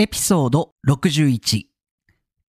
[0.00, 1.64] エピソード61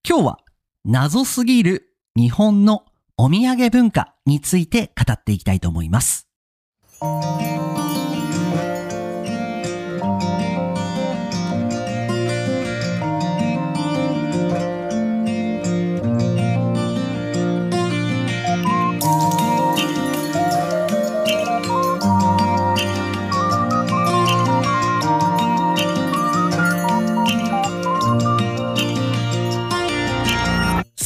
[0.07, 0.37] 今日は
[0.85, 2.85] 謎すぎる日本の
[3.17, 6.27] お土産文化について語っていきたいと思います。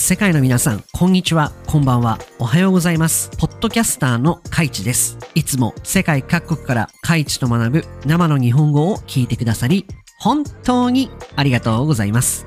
[0.06, 3.30] 世界の皆さん、こんにちは、こんばんは、おはようございます。
[3.38, 5.18] ポッドキャスターのカイチです。
[5.34, 9.86] いつも世界各国からカイチと学ぶ生の日本語を聞いてくださり、
[10.20, 12.46] 本当にありがとうございます。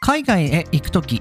[0.00, 1.20] 海外へ行くとき、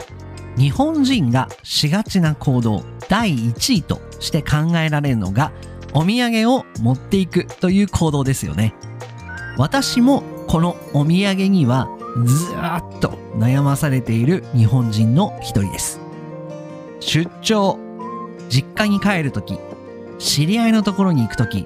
[0.56, 5.52] 日本人がしがちな行動第1位として考えられるのが、
[5.94, 8.74] お土産を持っていくという行動ですよね。
[9.58, 11.90] 私もこのお土産には
[12.26, 16.00] ずーっと悩まされている日本人の一人です。
[17.00, 17.80] 出張、
[18.50, 19.58] 実家に帰るとき、
[20.20, 21.66] 知り合いのところに行くとき、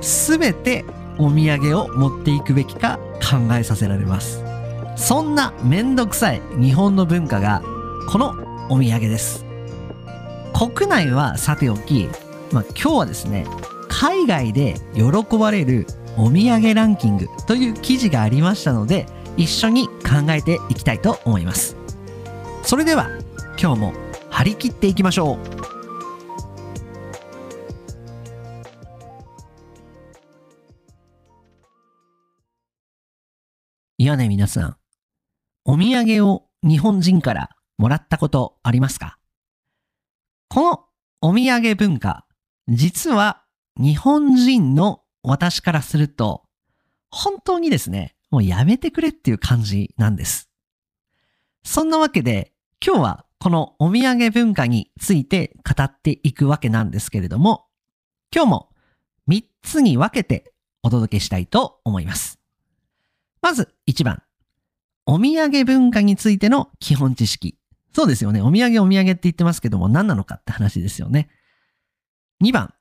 [0.00, 0.84] すべて
[1.18, 4.42] お土産を持っていくべきか考えさせられます。
[4.96, 7.62] そんなめんどくさい日本の文化が
[8.08, 8.34] この
[8.70, 9.44] お土産です。
[10.54, 12.08] 国内はさておき、
[12.50, 13.46] まあ、今日はですね、
[13.88, 21.76] 海外で喜ばれるお土産ランキングという記事がありましたので、一緒に考えていきたいと思います。
[22.62, 23.08] それでは
[23.60, 23.92] 今日も
[24.30, 25.38] 張り切っていきましょう。
[33.98, 34.76] いやね皆さん、
[35.64, 39.18] お土産を日本人からもらったことありますか？
[40.48, 40.84] この
[41.20, 42.26] お土産文化、
[42.68, 43.44] 実は
[43.76, 46.44] 日本人の私からすると、
[47.10, 50.50] 本当にですね、もうやめてくれっていう感じなんです。
[51.64, 52.52] そんなわけで、
[52.84, 57.66] 今日はこのお土産文化について語っていくわけなんですけれども、
[58.34, 58.68] 今日も
[59.28, 62.38] 3つに分けてお届けしたいと思います。
[63.42, 64.22] まず1番、
[65.06, 67.58] お土産文化についての基本知識。
[67.94, 68.42] そうですよね。
[68.42, 71.28] お土産お土産って言ってますけども何なのかって話ですよね。
[72.42, 72.74] 2番、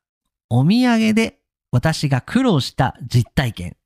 [0.49, 1.39] お土産で
[1.71, 3.77] 私が苦労した実体験。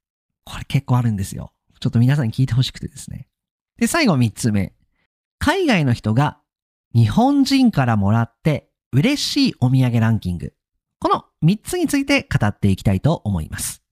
[0.50, 1.54] これ結構あるんですよ。
[1.80, 3.28] ちょっと皆さんに聞いてほしくてですね。
[3.78, 4.74] で、最後3つ目。
[5.38, 6.40] 海外の人が
[6.94, 10.54] 日本人からもらって嬉しいお土産ランキング。
[11.00, 13.84] この3つについて語っていきたいと思います。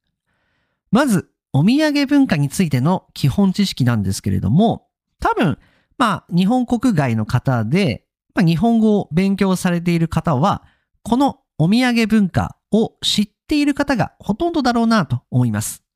[0.89, 4.87] まず、お土産文化についての基本知識なんですけれども、
[5.19, 5.59] 多分、
[5.97, 10.63] まあ、日本国外の方で、まあ、日本語を勉強されている方は、
[11.03, 15.86] このお土産文化を知っている方がほとんどだろうなと思います。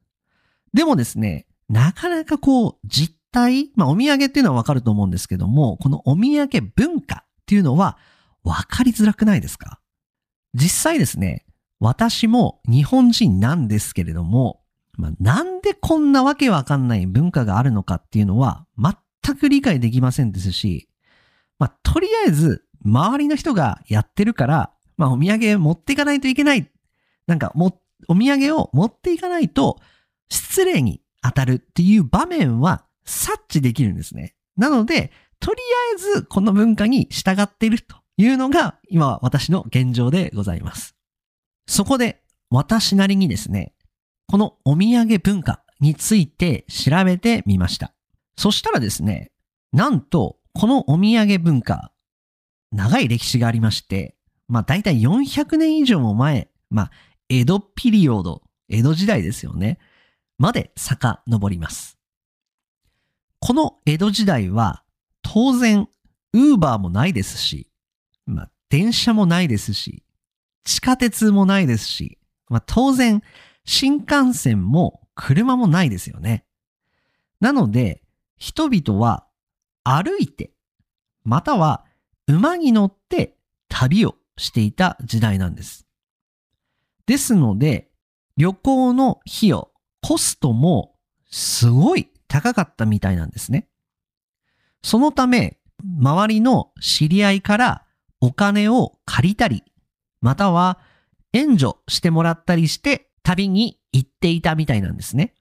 [0.73, 7.97] でもですね、なかなかこう、実態、まあお土産っていうのはわかると思うんですけども、このお土産文化っていうのは
[8.43, 9.79] わかりづらくないですか？
[10.53, 11.45] 実際ですね、
[11.79, 14.61] 私も日本人なんですけれども、
[14.97, 20.89] まあ、なんでこんなわけわかんない文化があるのかっていうのは全く理解できませんですし、
[21.57, 26.69] まあ、とりあえず周りの人がやってるから、まあ、お土産持っていかないといけない。
[27.27, 29.79] なんかも、お土産を持っていかないと
[30.31, 34.33] 失礼に当たるっていう場面は察知できるんですね。
[34.55, 35.59] なので、とり
[35.93, 40.95] あえずこの文化に従っているというのが今私の現状でございます。
[41.67, 43.73] そこで私なりにですね、
[44.27, 47.93] このお土産文化について調べてみました。
[48.37, 49.31] そしたらですね、
[49.73, 51.91] なんとこのお土産文化、
[52.71, 54.15] 長い歴史がありまして、
[54.47, 56.91] まあ大体400年以上も前、まあ
[57.27, 59.79] 江戸ピリオド、江戸時代ですよね。
[60.41, 61.99] まで遡ります。
[63.39, 64.83] この江戸時代は
[65.21, 65.87] 当然
[66.33, 67.69] ウーバーもないですし、
[68.25, 70.03] まあ電車もないですし、
[70.63, 72.17] 地下鉄もないですし、
[72.49, 73.21] まあ当然
[73.65, 76.43] 新幹線も車もないですよね。
[77.39, 78.01] なので
[78.37, 79.27] 人々は
[79.83, 80.53] 歩いて、
[81.23, 81.85] または
[82.25, 83.37] 馬に乗って
[83.69, 85.85] 旅をしていた時代なんです。
[87.05, 87.91] ですので、
[88.37, 89.70] 旅行の費用、
[90.01, 90.95] コストも
[91.29, 93.67] すごい高かったみたいなんですね。
[94.83, 97.85] そのため、周りの知り合いから
[98.19, 99.63] お金を借りたり、
[100.21, 100.79] または
[101.33, 105.33] 援助してもらったりして旅に行っていたみたいなんですね。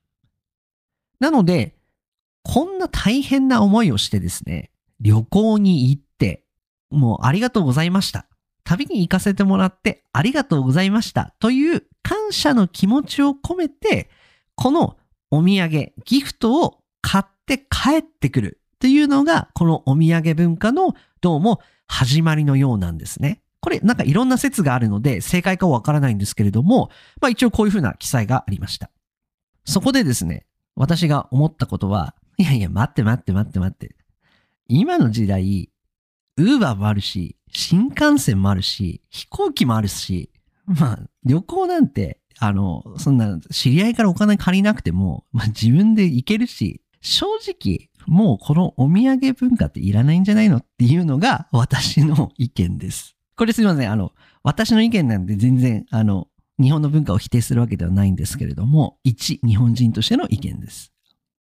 [1.20, 1.76] なので、
[2.42, 4.70] こんな大変な思いをしてですね、
[5.00, 6.44] 旅行に行って、
[6.90, 8.26] もうありがとうございました。
[8.64, 14.10] 旅に行かせてもらってありがとうございましたという感謝の気持ちを込めて、
[14.54, 14.96] この
[15.30, 23.42] お土産、ギフトを買って帰ってくるっていうのが、このお土産文化のどうも始まりのようなんですね。
[23.60, 28.90] これなんかいろんな説があるので正解かわからないんですけれども、まあ一応こういうふうな記載がありました。
[29.64, 33.94] そこでですね、私が思ったことは、いやいや、待って待って待って待って。
[34.68, 35.70] 今の時代、
[36.36, 40.30] ウーバーもあるし、新幹線もあるし、飛行機もあるし、
[40.66, 53.14] まあ、旅行なんて、あの、そんな、知り合いからお金借りなくても、まあ自分で行けるし、正直、もうこのお土産文化っていらないんじゃないのっていうのが私の意見です。
[53.36, 53.92] これすいません。
[53.92, 56.28] あの、私の意見なんで全然、あの、
[56.58, 60.92] 日本の文化を否定するわけではないんですけれども、一日本人としての意見です。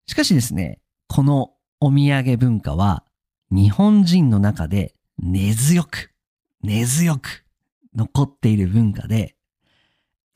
[0.07, 1.51] しかしですね、この
[1.81, 3.03] お土産文化は
[3.51, 6.11] 日本人の中で根強く、
[6.61, 7.45] 根強く
[7.95, 9.34] 残っている文化で、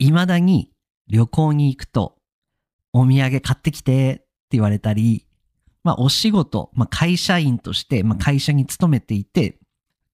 [0.00, 0.72] 未だに
[1.08, 2.16] 旅行に行くと
[2.92, 5.26] お土産買ってきてって言われたり、
[5.84, 9.58] まあお仕事、まあ会社員として、まあ会社に勤めていて、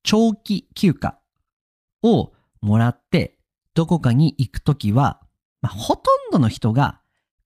[0.02, 1.18] 長期休暇
[2.02, 3.38] をもらって
[3.74, 5.20] どこかに行くときは、
[5.62, 7.00] まあ、ほとんどの人が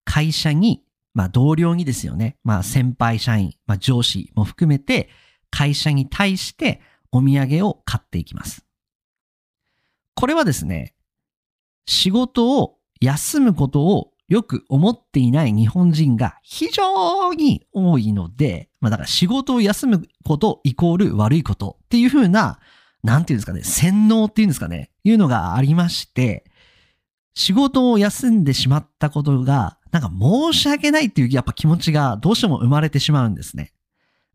[0.05, 0.85] 会社に、
[1.15, 2.37] まあ、同僚にですよね。
[2.45, 5.09] まあ、先輩社員、まあ、上司も含めて
[5.51, 6.81] 会社に対して
[7.13, 8.65] お土産を買っていきます。
[10.15, 10.95] これはですね、
[11.87, 22.61] 仕事を休むことをよく思っていない日本人が非常に多いので、まあだから仕事を休むことイコール悪いことっていうふうな
[23.03, 26.45] なんていうんですかね、洗脳っていうんですかね、いうのがありまして、
[27.35, 33.73] 仕事を休んでしまったことが、なんか申し訳ないっていうやっぱ気持ちがどうしても生まれてしまうんですね。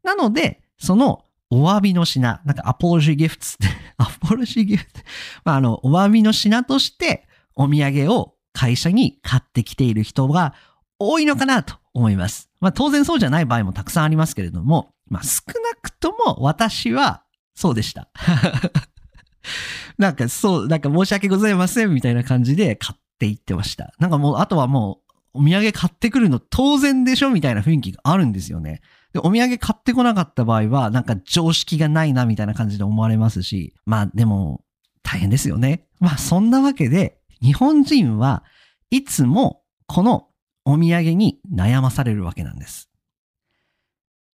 [0.03, 5.01] なので、そのお詫びの品、なんかアポロジーギフトって、 アポロジーギフト、
[5.43, 10.53] まあ、あの、お詫びの品としてお土産を会社に買ってきている人が
[10.99, 12.49] 多いのかなと思います。
[12.59, 17.23] まあ当然そうじゃない場合もたくさんありますけれども、まあ少なくとも私は
[17.53, 18.09] そうでした。
[19.97, 23.93] なんかそう、なんか申し訳ございませんみたいな感じで買っていってました。
[23.99, 25.01] なんかもう、あとはも
[25.33, 28.81] う、お土産買ってくるの当然でしょみたいな雰囲気があるんですよね。
[29.13, 34.61] で、お土産買ってこなかった場合は、なんか常識がないなみたいな感じで思われますし、まあでも、
[35.03, 35.85] 大変ですよね。
[35.99, 38.43] まあそんなわけで、日本人は
[38.89, 40.29] いつもこの
[40.65, 42.89] お土産に悩まされるわけなんです。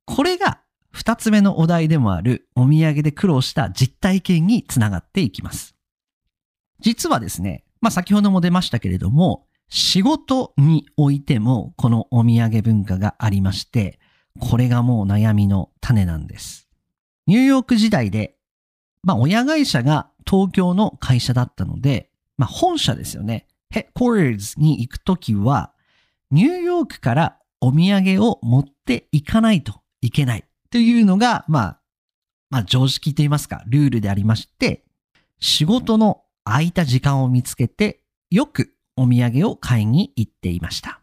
[0.05, 0.61] これが
[0.91, 5.75] 二つ目のお題でもあるお土産で苦労した実体験につながっていきます。
[6.81, 13.99] 実はですね、まあ先ほども出ましたけれども、仕事においてもこのお土産文化がありまして、
[14.41, 16.69] これがもう悩みの種なんです。
[17.27, 18.37] ニューヨーク時代で、
[19.03, 23.47] まあ親会社が東京の会社だったので、まあ本社ですよね。
[23.71, 25.73] ヘッコーターズに行くときは、
[26.31, 30.45] ニューヨークからお土産を持っていかないといけない。
[30.71, 31.81] というのが、まあ、
[32.51, 34.85] まあ常識と言いますか、ルールでありまして、
[35.41, 38.01] 仕事の空いた時間を見つけて、
[38.31, 41.01] よくお土産を買いに行っていました。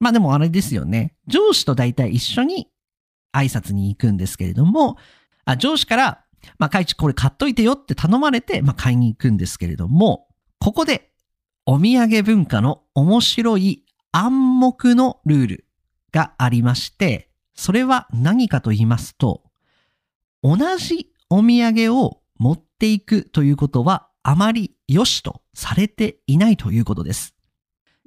[0.00, 1.14] まあでもあれですよね。
[1.26, 2.68] 上司と大体一緒に
[3.32, 4.96] 挨拶に行くんですけれども、
[5.44, 6.24] あ上司から、
[6.58, 10.26] まあ、会長これ買っといてよって頼まれて、まあ、買いに行くんですけれども、
[10.62, 11.10] ここで
[11.66, 15.64] お土産文化の面白い暗黙のルール
[16.12, 19.42] がありまして、それは何かと言いますと、
[20.40, 27.34] 同じお土産を持っていくということはあまり良しとされていないということです。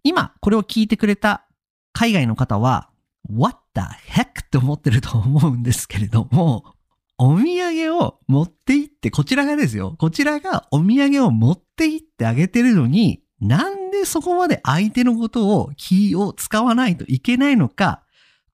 [0.05, 1.45] 今これを聞いてくれた
[1.91, 2.89] 海外の方は
[3.29, 4.45] What the heck?
[4.45, 6.74] って思ってると思うんですけれども、
[7.17, 9.95] お土産を持って行って、こちらがですよ。
[9.97, 18.03] こちらがお土産を持って行ってあげてるのに、なんでそこまで相手のことを気を使わないといけないのか、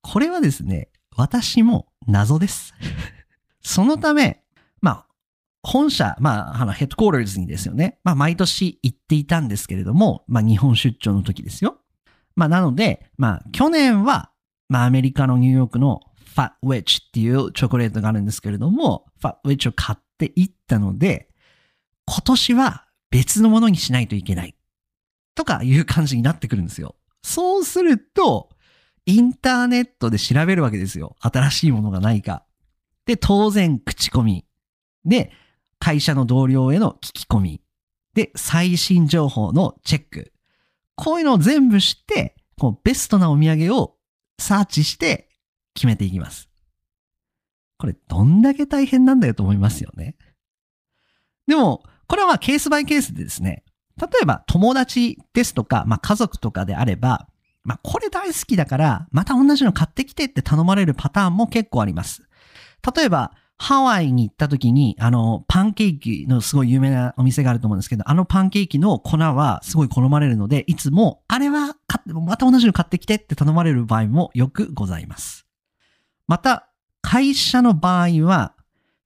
[0.01, 2.73] これはですね、私も謎です。
[3.61, 4.43] そのため、
[4.81, 5.07] まあ、
[5.63, 7.99] 本社、まあ、あの、ヘッドコーターズにですよね。
[8.03, 11.77] まあ、毎年行っていたんですけれども、まあ、日本出張の時ですよ。
[12.35, 14.31] まあ、なので、まあ、去年は、
[14.69, 15.99] まあ、アメリカのニューヨークの
[16.33, 21.27] ファッウェッジっていうチョコレートがあるんですけれども、ファッウェッジを買っていったので、
[22.05, 24.55] 今年は別のものにしないといけない。
[25.35, 26.95] とかいう感じになってくるんですよ。
[27.23, 28.49] そうすると、
[29.05, 31.15] インターネットで調べるわけですよ。
[31.19, 32.45] 新しいものがないか。
[33.05, 34.45] で、当然、口コミ。
[35.03, 35.31] で、
[35.79, 37.61] 会社の同僚への聞き込み。
[38.13, 40.31] で、最新情報のチェック。
[40.95, 43.97] こういうのを全部知って、こうベストなお土産を
[44.39, 45.30] サーチして
[45.73, 46.49] 決めていきます。
[47.77, 50.15] これどんだけ大変なんだよと思いますよね。
[51.47, 53.63] でも、これはケースバイケースでですね、
[53.97, 57.27] 例えば友達ですとか、まあ家族とかであれば、
[57.63, 62.23] まあ、これ大好きだから、また同じの買ってきてって頼まれるパターンも結構あります。
[62.95, 75.40] 例えば、ハワイに行った時に、あの、パンケーキのすごい有名なお店があると思うんですけど、あのパンケーキの粉はすごい好まれるので、いつも、あれは買って、また同じの買ってきてって頼まれる場合もよくございます。
[76.27, 76.69] また、
[77.01, 78.55] 会社の場合は、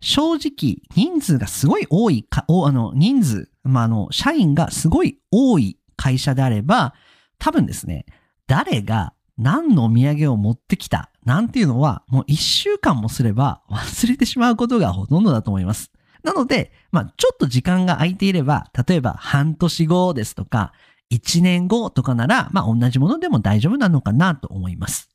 [0.01, 6.93] 正直、人数がすごい多いか、おあの、人数、まあ、あの、社員がすごい多い会社であれば、
[7.39, 8.05] 多分ですね、
[8.47, 15.91] 誰が何のお土産を持ってきたなんていうのは、もう一週間もすれば忘れてしまうことがほとんどだと思います。
[16.23, 20.73] なので、まあ、ちょっと時間が空いていれば、例えば半年後ですとか、
[21.09, 25.09] 一年後とかなら、まあ、同じものでも大丈夫なのかなと思います。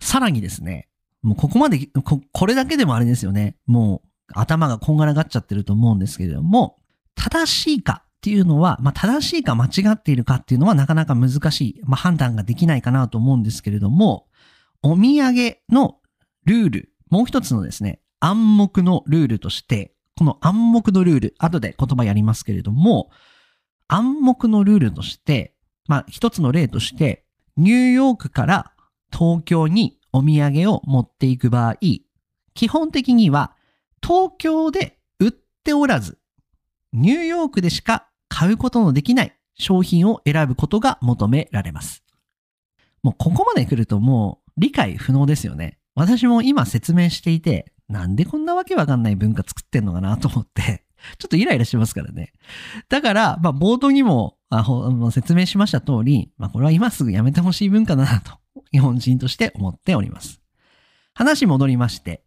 [0.00, 0.87] さらにですね、
[1.22, 3.56] もうここまで、ここれだけでもあれですよね。
[3.66, 6.78] もう頭がこんがらがっちゃってると思うんですけれども、
[7.14, 14.26] 正しいかっていうのは、まあ、正しいか間違っているかっていうのはなかなか難しい、まあ、判断ができないかなと思うんですけれども、
[14.82, 15.98] お土産の
[16.44, 23.10] ルール、もう一つのですね、暗黙のルールとして、この暗黙のルール、後で言葉やりますけれども、
[23.86, 25.54] 暗黙のルールとして、
[25.86, 27.24] まあ一つの例として、
[27.56, 28.72] ニューヨークから
[29.12, 31.76] 東京にお土産を持っていく場合、
[32.54, 33.54] 基本的には
[34.02, 35.32] 東京で売っ
[35.64, 36.18] ておらず、
[36.92, 42.02] ニューヨークでしか買うことのできない商品を選ぶことが求められます。
[43.02, 45.78] もうここまで来るともう理解不能ですよね。
[45.94, 50.84] 私も今説明していて、なんでこんなわけわかんない文化作ってんのかなと思って、
[51.18, 52.32] ちょっとイライラしますからね。
[52.88, 54.64] だから、まあ冒頭にもあ
[55.12, 58.37] 説明しました通り、まあこれは今すぐやめてほしい文化だなと、
[58.72, 60.40] 日本人として思っております。
[61.14, 62.24] 話戻りまして、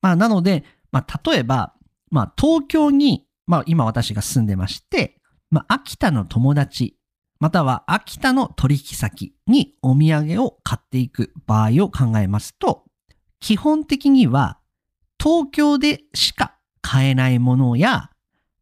[0.00, 1.74] まあなので、まあ例えば、
[2.10, 5.20] まあ東京に、まあ今私が住んでまして、
[5.50, 6.96] まあ秋田の友達、
[7.38, 12.84] または秋田の取引先にお土産を買っていく場合を考えますと、
[13.40, 14.58] 基本的には
[15.22, 18.10] 東京でしか買えないものや、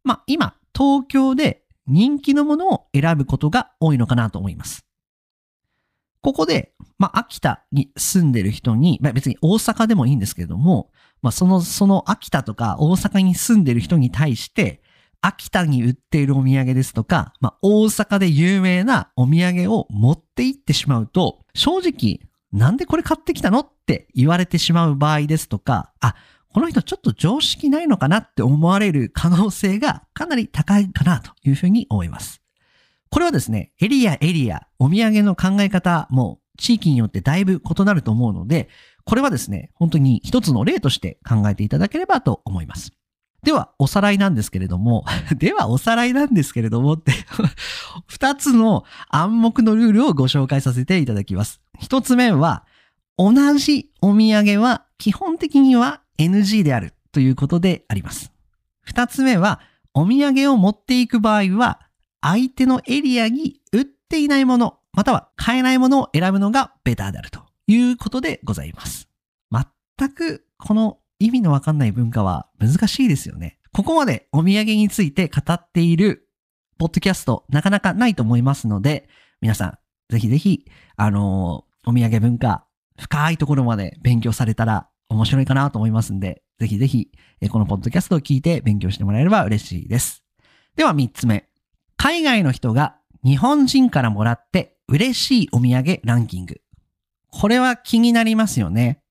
[0.03, 4.85] まあ今東京で人気のものを選ぶことが多いのかなと思います。
[6.21, 14.81] ここで、まあ秋田に住んでる人に、まあ別に大阪でもいいんですけれども、まあその、その秋田とか大阪に住んでる人に対して、
[15.21, 26.15] 秋田に売っているお土産ですとか、まあ、大阪で有名なお土産を持って行ってしまうと、正直、なんでこれ買ってきたのって言われてしまう場合ですとか、あ、
[26.53, 32.40] この人ちょっと常識ないのかなって思われる可能性がかなり高いかなというふうに思います。
[33.11, 38.69] これはですね、エリアエリア、お土産の考え方も地域によってだいぶ異なると思うので、
[39.03, 42.93] これはですね、本当に一つの例として考えていただければと思います。
[43.43, 45.03] では、おさらいなんですけれども、
[45.35, 47.11] では、おさらいなんですけれどもって、
[48.07, 51.59] 二つの暗黙のルールをご紹介させていただきます。
[51.79, 52.63] 一つ目は、
[53.17, 58.31] 同じお土産は基本的には NG であるということであります。
[58.83, 59.59] 二つ目は、
[59.93, 61.81] お土産を持っていく場合は、
[62.21, 69.09] 相手のエリアに売っていないもの、または買えないものを選ぶのがベターであるということでございます。
[69.97, 73.57] 全くこの意味のわかんない文化は難しいですよね。
[73.73, 76.27] ここまでお土産について語っている
[76.77, 79.07] ポッドキャストなかなかないと思いますので、
[79.39, 79.77] 皆さん、
[80.09, 82.65] ぜひぜひ、あのーお土産文化、
[82.99, 87.09] 深いところまで勉強されたら面白いかなと思いますんで、ぜひぜひ、
[87.49, 90.23] このポッドキャストを聞いて勉強してもらえれば嬉しいです。
[90.75, 91.50] では三つ目。
[92.03, 96.59] 海外の人が日本人からもらって嬉しいお土産ランキング。
[97.29, 99.03] これは気になりますよね。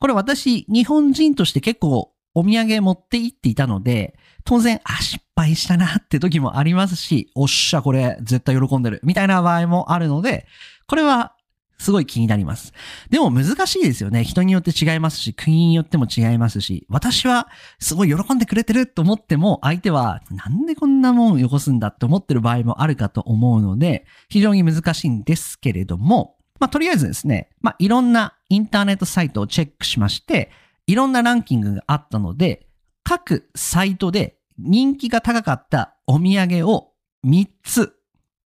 [0.00, 10.48] これ私、日本人として結構お土産持って行っていたので、当然、あ、失敗したなって時もありますし、おっしゃ、これ絶対喜んでる、みたいな場合もあるので、
[10.88, 11.36] これは
[11.82, 12.72] すごい気になります。
[13.10, 14.22] でも難しいですよね。
[14.22, 17.48] 人によって違いますし、国によっても違いますし、私は
[17.80, 30.52] すごい喜んでくれてると思っても、相手はなんでこんなもんよこすんだって思ってる場合もあるかと思うので、非常に難しいんですけれども、まあ、とりあえずですね、まあ、いろんなインターネットサイトをチェックしまして、
[30.86, 32.68] いろんなランキングがあったので、
[33.02, 36.92] 各サイトで人気が高かったお土産を
[37.26, 37.96] 3つ、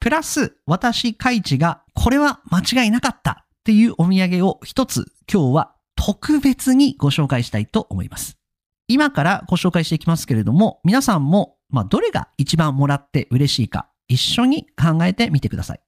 [0.07, 8.39] プラス私、カイチがこれは間違いなかったっていうお土産を1つ今日は特別にご紹介したいと思います。
[8.87, 15.81] 今からご紹介していきますけれども、皆さんも、まあ、どれが一番もらって嬉しいか一緒に考えてみてください。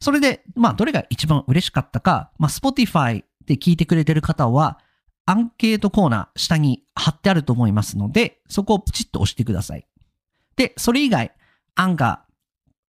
[0.00, 4.78] それで、まあ、どれが一番嬉しかったか、まあ、Spotify で聞いてくれてる方は、
[5.26, 9.86] アンケートコーナー下に貼ってあると思いますので、そこをプチッと押してください。
[10.56, 11.32] で、それ以外、
[11.74, 12.25] アンカー、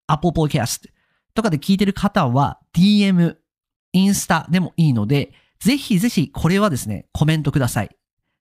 [0.06, 0.88] Apple Podcast、
[1.34, 3.36] とかで聞いてる方は DM、
[3.92, 7.90] インスタでもいいので、ぜひぜひこれはですね、コメントください。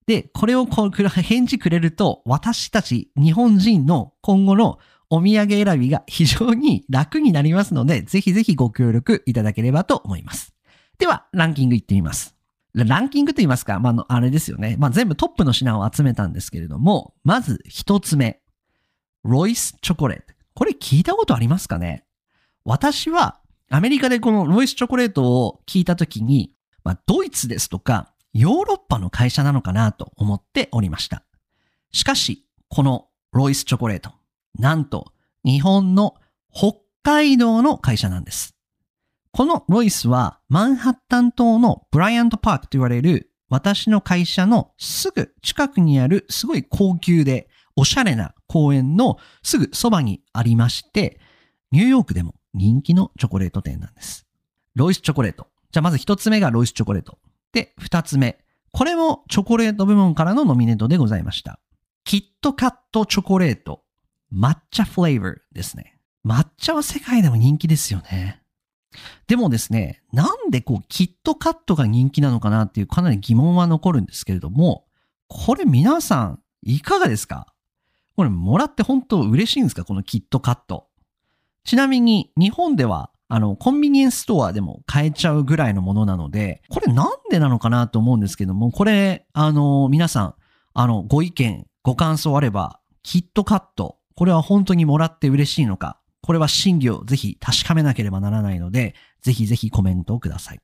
[0.08, 4.80] で、これをこう返事くれると、私たち日本人の今後の
[5.10, 10.54] お土産選びが非常に楽になりますので、ぜひぜひご協力いただければと思います。
[10.98, 12.36] では、ランキングいってみます。
[12.74, 14.76] ランキングと言いますか、まあ、あれですよね。
[14.78, 18.42] まあ、全部トップの品を集めたんですけれども、まず一つ目。
[19.24, 20.35] ロイスチョコレート。
[20.56, 22.06] これ聞いたことありますかね？
[22.64, 26.52] 私はアメリカでこのロイスチョコレートを聞いたときに、
[26.84, 31.24] まあ、ドイツですとかヨーロッパの会社なのかなと思っておりました。
[31.92, 34.12] しかし、このロイスチョコレート、
[34.58, 35.12] なんと
[35.44, 36.16] 日本の
[36.52, 38.56] 北海道の会社なんです。
[39.32, 51.20] このロイスはマンハッタン島のブライアントパークと言われる私の会社のすぐ近くにあるすごい高級でおしゃれな公園のすぐそばにありまして、
[51.72, 54.26] ニューヨークでも人気のチョコレート店なんです。
[54.76, 55.48] ロイスチョコレート。
[55.72, 57.18] じゃあまず一つ目がロイスチョコレート。
[57.52, 58.40] で、二つ目。
[58.72, 61.60] これもチョコレート部門からのノミネートでございました。
[62.04, 63.84] キットカットチョコレート。
[64.34, 65.98] 抹茶フレーバーですね。
[66.26, 68.42] 抹茶は世界でも人気ですよね。
[69.28, 74.86] でもですね、なんでこう、キットカットが人気なのかなっていうかなり疑問は残るんですけれども、
[75.28, 77.48] これ皆さん、いかがですか？
[78.16, 79.84] これもらって本当嬉しいんですか？
[79.84, 80.88] このキットカット。
[81.64, 90.36] ちなみに日本ではあの、コンビニエンスストアでも買えちゃうぐらいのものなので、これなんでなのかなと思うんですけども、これ、あの、皆さん、
[90.76, 100.60] あの、ご意見、ご感想あれば、キットカット、これは本当にもらって嬉しいのか、これは真偽をぜひ確かめなければならないので、ぜひぜひコメントをください。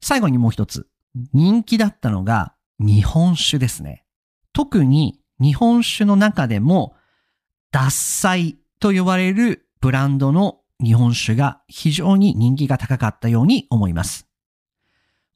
[0.00, 0.88] 最後にもう一つ、
[1.34, 4.04] 人気だったのが日本酒ですね。
[4.54, 6.95] 特に日本酒の中でも、
[7.76, 14.26] 獺祭と呼ばれるブランドの日本酒が非常に人気が高かったように思います。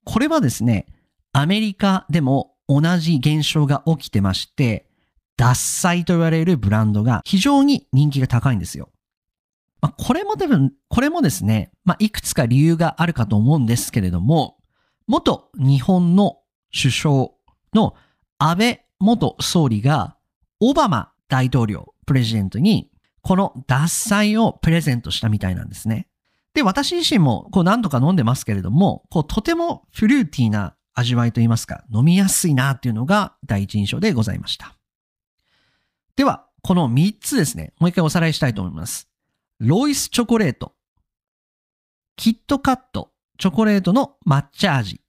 [0.04, 0.86] これはですね、
[1.34, 4.86] アメリカでも同じ現象が起きてまして、
[5.36, 8.88] 獺祭と言われるブランドが非常に人気が高いんですよ。
[9.82, 14.56] まあ、これも多分、これもですね、まあ、いくつか理由があるかと思うんですけれども、
[15.06, 16.38] 元日本の
[16.72, 17.28] 首相
[17.74, 17.94] の
[18.38, 20.16] 安倍元総理が
[20.58, 22.90] オバマ大統領、プレジデントに
[23.22, 26.08] この獺祭をプレゼントしたみたいなんですね。
[26.54, 34.74] で、私自身もこう何度か飲んでますけれども、こうとてもフルーティーな味わいといいますか、飲みやすいなっていうのが第一印象でございました。
[36.16, 39.08] では、この3つですね、もう一回おさらいしたいと思います。
[39.60, 40.74] ロイスチョコレート、
[42.16, 45.00] キットカット、チョコレートの抹茶味、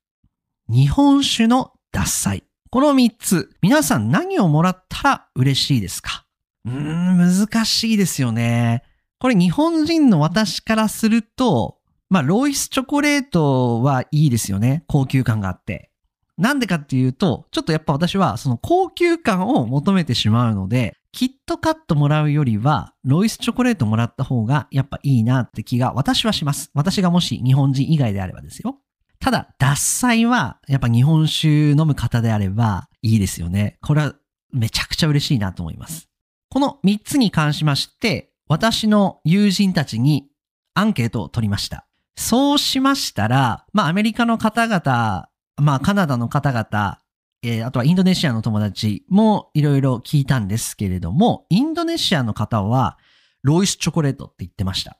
[0.69, 2.43] 日本酒の獺祭。
[2.69, 6.27] この3つ、皆さん何をもらったら嬉しいですか？
[6.65, 8.83] うーん、難しいですよね。
[9.19, 11.77] これ日本人の私からすると、
[12.09, 14.83] まあ、ロイスチョコレートはいいですよね。
[14.87, 15.91] 高級感があって。
[16.37, 26.71] なんでかっていうと、ちょっとやっぱ私はその高級感を求めてしまうので、キットカットもらうよりは、ロイスチョコレートもらった方がやっぱいいなって気が私はします。
[26.73, 28.79] 私がもし日本人以外であればですよ。
[29.19, 33.77] ただ、獺祭はやっぱ日本酒飲む方であればいいですよね。
[33.81, 34.15] これは
[34.51, 36.10] めちゃくちゃ嬉しいなと思います。
[36.51, 40.27] この3つに関しまして、私の友人たちに
[40.73, 41.87] アンケートを取りました。
[42.17, 46.99] そうしましたら、まあアメリカの方々、まあカナダの方々、
[47.41, 52.97] えー、あとはインドネシアの友達もいろいろ聞いたんですけれども、インドネシアの方は
[53.43, 54.97] ロイスチョコレートって言ってました。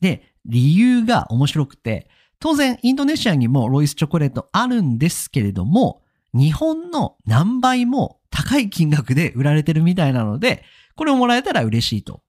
[0.00, 6.02] で、理由が面白くて、当然インドネシアにもロイスチョコレートあるんですけれども、
[6.34, 10.62] 日本の何倍も高い金額で売られてるみたいなので、
[10.94, 12.22] これをもらえたら嬉しいと。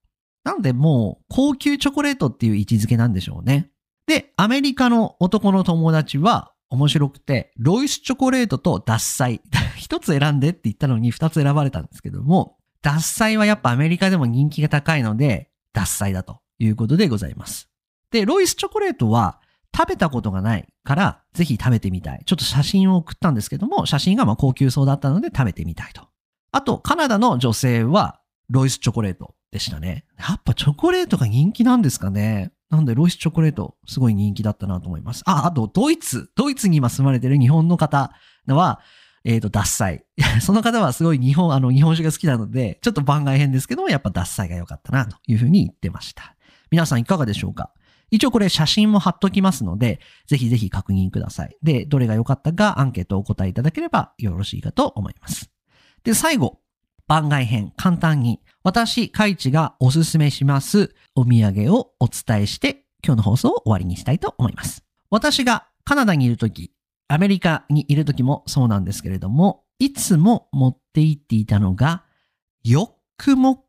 [0.43, 3.69] なんでもう高級チョコレートっていう位置づけなんでしょうね。
[4.08, 9.41] で、アメリカの男の友達は面白くて、ロイスチョコレートと獺祭。
[9.78, 17.69] 一つ選んでって言ったのに二つ選ばれたんですけども、獺祭はやっぱアメリカでも人気が高いので、獺祭だということでございます。
[18.10, 19.39] で、ロイスチョコレートは
[19.78, 22.23] 食べたことがないから、ぜひ食べてみたい。
[22.25, 26.08] ちょっと写真を送ったんですけども、写真がま高級そうだったので食べてみたいと。
[26.52, 30.06] あと、カナダの女性は、ロイスチョコレートでしたね。
[30.17, 32.52] やっぱチョコレートが人気なんですかね。
[32.71, 35.21] なんで、ロイスチョコレート、すごい人気だったなと思います。
[35.28, 36.32] あ、あと、ドイツ。
[36.36, 38.12] ドイツに今住まれてる日本の方
[38.47, 38.80] は、
[39.23, 40.06] えっ、ー、と、獺祭。
[40.41, 46.36] その方はすごい日本、あの、日本酒が好きなので、ちょっと番外編ですけども、やっぱ獺祭が良かったな、というふうに言ってました。
[46.71, 47.69] 皆さんいかがでしょうか？
[48.12, 51.56] 一応これ写真も貼っときますので、ぜひぜひ確認ください。
[51.62, 55.50] で、どれが良かったかアンケートをお答えいただければよろしいかと思います。
[56.04, 56.60] で、最後、
[57.08, 64.84] 番外編、簡単に、私、カイチがおすすめしますお土産をお伝えして今日の放送を終わりにしたいと思います。
[65.10, 66.72] 私がカナダにいるとき、
[67.08, 72.04] アメリカにいるときもそうなんですけれども、いつも持って行っていたのが、
[72.63, 73.63] ヨックモック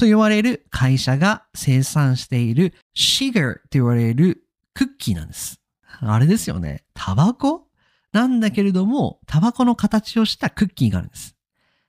[0.00, 5.60] と言われる会社が生産しているシガーと言われるクッキーなんです。
[6.00, 6.84] あれですよね。
[6.94, 7.68] タバコ？
[8.10, 11.36] なんだけれども、タバコの形をしたクッキーがあるんです。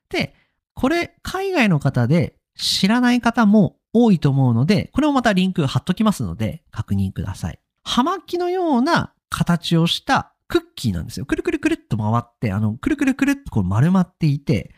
[0.10, 0.36] で、
[0.74, 7.60] これ、海外の方で知らない方も多いと思うので、これもまたリンク貼っときますので、確認ください。
[7.86, 11.26] 葉巻のような形をしたクッキーなんですよ。
[11.26, 14.76] くるくるくるっと回って、あの、くるくるくるっとこう丸まっていて、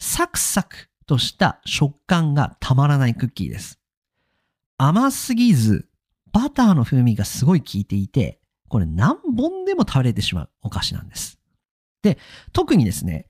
[0.00, 3.78] サクサクとした食感がたまらないクッキーです。
[4.78, 5.86] 甘すぎず、
[6.32, 11.38] バターの風味がすごい効いていて、これ何本でも食べれてしまうお菓子なんです。
[12.00, 12.16] で、
[12.54, 13.26] 特にですね、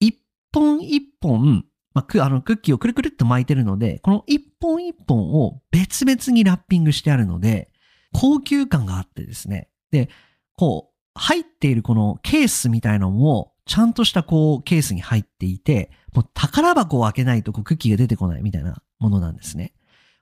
[0.00, 0.18] 一
[0.54, 7.70] 本一本、まあ、くあのクッキーをくるくるっと巻いてるので、この一本一本を別々にラッピングしてあるので、
[8.14, 9.68] 高級感があってですね。
[9.90, 10.08] で、
[10.56, 19.74] こう、入っているこのケースみたいなのも、ちゃんとしたこう、ケースに入っていて、もう宝箱を開けないとこうクッキーが出てこないみたいなものなんですね。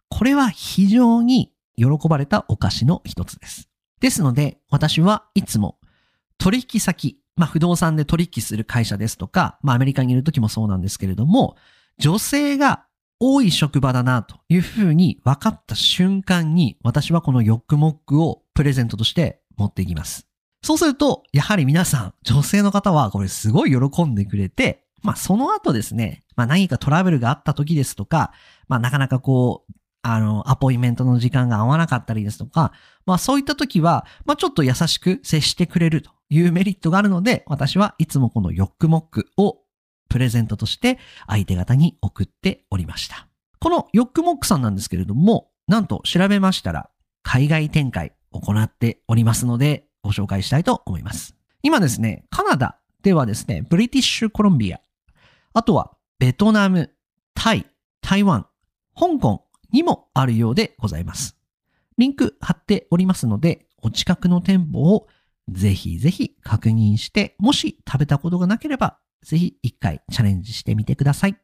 [0.09, 3.69] これは非常に喜ばれたお菓子の一つです。
[4.01, 5.79] ですので、私はいつも
[6.39, 11.57] 取引先、まあ不動産で取引する会社ですとか、まあアメリカにいる時もそうなんですけれども、
[11.99, 12.85] 女性が
[13.21, 20.27] 多い職場だなというふうに分かった瞬間に、私はこのヨックモックをプレゼントとして持っていきます。
[20.67, 28.33] そうすると、やはり皆さん、女性の方はこれすごい喜んでくれて、まあその後ですね、まあ何かトラブルがあった時ですとか、
[28.67, 32.73] まあなかなかこう、あの、アポインメントの時間が合わなかったりですとか、
[33.07, 39.59] まあそういった時は、まあちょっと優しく接してくれるというメリットがあるので、私はいつもこのヨックモックを
[40.09, 40.99] プレゼントとして
[41.29, 43.29] 相手方に送っておりました。
[43.61, 46.91] このヨックモックさんなんですけれども、なんと調べましたら、
[47.23, 51.35] 海外展開行っておりますので、ご紹介したいと思います。
[51.63, 54.81] 今ですね、カナダではですね、ブリティッシュコロンビア、
[55.53, 56.93] あとはベトナム、
[57.35, 57.67] タイ、
[58.01, 58.47] 台湾、
[58.99, 61.37] 香港にもあるようでございます。
[61.99, 65.09] リンク貼っておりますので、お近くの店舗を
[65.49, 71.37] ぜひぜひ確認して、もし食べたことがなければ、ぜひ一回チャレンジしてみてください。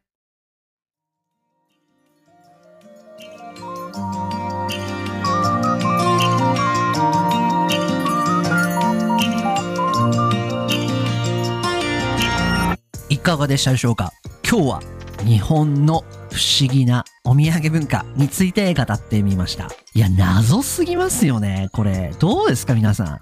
[13.23, 14.11] かがでしたでしょうか？
[14.47, 14.81] 今日は
[15.25, 19.69] 日本の不思議なお土産文化について語ってみました。
[19.93, 21.69] いや、謎すぎますよね。
[21.71, 23.19] これ、どうですか皆さん？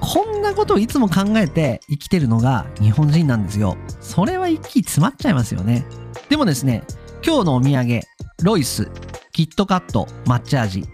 [0.00, 3.76] こんなことをいつも考えて生きてるのが日本人なんですよ。
[4.00, 5.84] それは一気詰まっちゃいますよね。
[6.28, 6.84] でもですね、
[7.26, 8.00] 今日のお土産、
[8.44, 8.88] ロイス、
[9.32, 10.86] キットカット、抹茶味、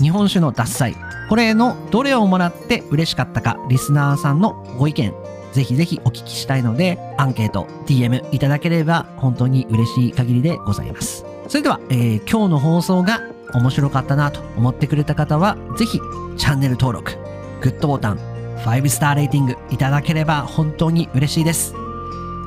[0.00, 0.96] 日本酒の獺祭、
[1.28, 5.14] これのどれをもらって嬉しかったか、リスナーさんのご意見、
[5.58, 11.24] ぜひぜひお聞きしたいので、アンケート、DM いただければ本当に嬉しい限りでございます。
[11.48, 15.98] それでは、えー今日の放送が面白かったなと思ってくれた方は、ぜひ
[16.36, 17.16] チャンネル登録、
[17.60, 18.18] グッドボタン、
[18.58, 21.74] 5スターレーティングいただければ本当に嬉しいです。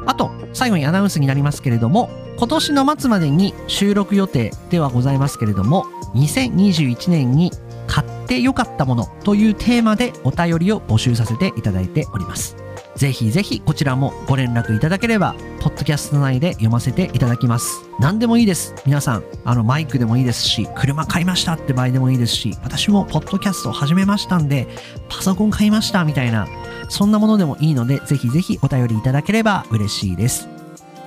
[0.05, 7.51] あと、最後にアナウンスになりますけれども、今年の末までに収録予定ではございますけれども、2021年に
[7.87, 12.55] 買ってよかったものというテーマでお便りを募集させていただいております。
[13.01, 17.81] ぜひぜひこちらもご連絡いただければ、ポッドキャスト内で読ませていただきます。
[17.97, 18.75] 何でもいいです。
[18.85, 24.67] 皆さん、あのマイクでもいいですし、車買いましたって場合でもいいですし、私もポッドキャストを始めましたんで、
[25.09, 26.47] パソコン買いましたみたいな、
[26.89, 30.47] そんなものでもいいので、ぜひぜひお便りいただければ嬉しいです。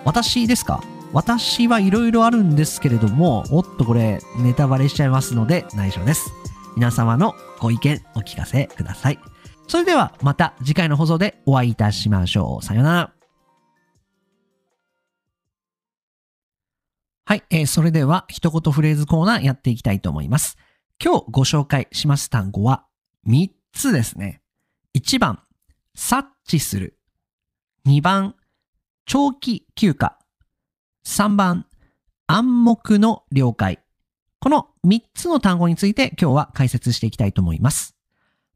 [0.04, 0.82] 私ですか？
[1.12, 6.32] 私はいろいろあるんですけれども、おっとこれネタバレしちゃいますので内緒です。
[6.74, 9.18] 皆様のご意見お聞かせください。
[9.66, 12.64] それではまた次回の放送でお会いいたしましょう。
[12.64, 13.12] さよなら。
[17.26, 20.56] はい、えーそれでは一言フレーズコーナーやっていきたいと思います。
[21.02, 22.84] 今日ご紹介します単語は
[23.26, 24.42] 3つですね。
[24.96, 25.40] 1番、
[25.96, 26.98] 察知する。
[27.86, 28.34] 2番、
[29.06, 30.18] 長期休暇。
[31.06, 31.66] 3番、
[32.26, 33.80] 暗黙の了解。
[34.40, 37.93] この3つの単語について今日は解説していきたいと思います。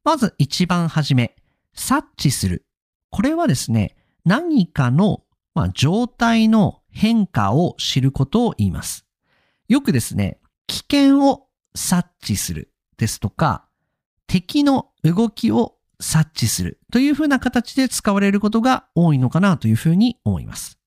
[0.09, 1.37] まず一番初め、
[1.75, 2.65] 察知する。
[3.11, 3.95] これはですね、
[4.25, 9.05] 何かの、まあ、状態の変化を知ることを言います。
[9.69, 13.69] よくですね、危険を察知するですとか、
[14.27, 20.79] 敵の動きを察知するというふうな形で使われることが多いのかなというふうに思います。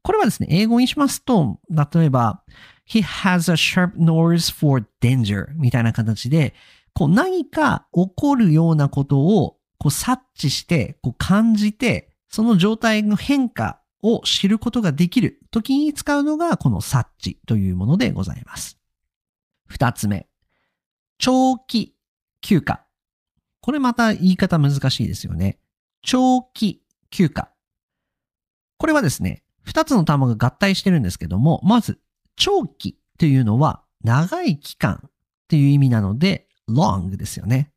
[0.00, 2.42] これはですね、英語にしますと、例えば、
[2.88, 6.54] He has a sharp nose for danger みたいな形で、
[6.94, 18.78] こう何か起こるようなことをこう察知して、こう感じて、その状態の変化を知ることができる時に使うのがこの察知というものでございます。
[19.66, 20.28] 二つ目。
[21.18, 21.94] 長期
[22.40, 22.80] 休暇。
[23.60, 25.58] これまた言い方難しいですよね。
[26.02, 27.50] 長期休暇。
[28.78, 32.00] これはですね、二つの単語が合体してるんですけども、まず、
[32.36, 35.10] 長期というのは長い期間っ
[35.48, 37.72] ていう意味なので、long ですよね。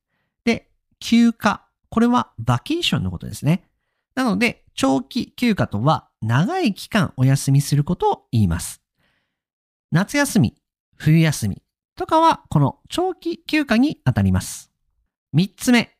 [0.45, 1.65] で、休暇。
[1.89, 3.69] これはバケーションのことですね。
[4.15, 8.82] なので、長期休暇とは長い期間お休みすることを言います。
[9.91, 10.56] 夏休み、
[10.95, 11.62] 冬休み
[11.95, 14.71] とかはこの長期休暇にあたります。
[15.32, 15.95] 三つ目、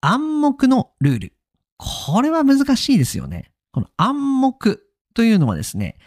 [0.00, 1.32] 暗黙のルール。
[1.76, 3.52] これは難しいですよね。
[3.72, 5.98] この暗黙というのはですね、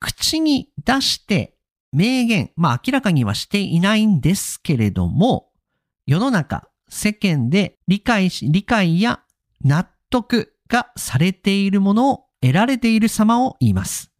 [0.00, 1.54] 口に出して
[1.92, 5.51] 明言、まあ明らかにはしていないんですけれども、
[6.06, 9.20] 世の中、世間で理解し、理解や
[9.64, 14.10] 納得がされているものを得られている様を言います。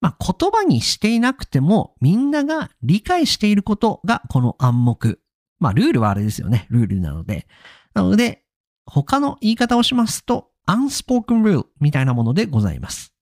[0.00, 5.20] まあ、言葉にしていなくてもみんなが理解していることがこの暗黙。
[5.58, 6.66] まあ、ルールはあれですよね。
[6.70, 7.46] ルールなので。
[7.92, 8.44] なので、
[8.86, 13.12] 他の言い方をしますと、unspoken rule みたいなものでございます。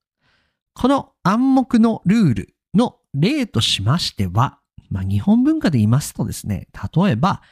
[0.72, 7.42] この暗黙のルールの例としましては、まあ、日本文化で言いますとですね、例えば、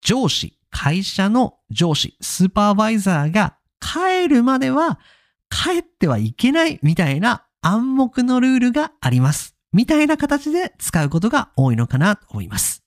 [0.00, 4.98] 上司、会社の上司、スーパーバイザーが帰るまでは
[5.50, 9.56] 帰ってはいけないみたいな暗黙のルールがあります。
[9.72, 12.82] みたいな形で使うことが多いのかなと思います。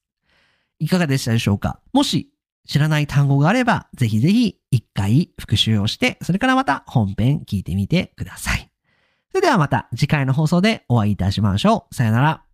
[0.80, 1.82] いかがでしたでしょうか？
[1.94, 2.32] もし
[2.68, 8.72] 知らない単語があれば、ぜひぜひ一回復習をして、それからまた本編聞いてみてください。
[9.32, 11.96] それではまた次回の放送でお会いいたしましょう。
[11.96, 12.49] さよなら。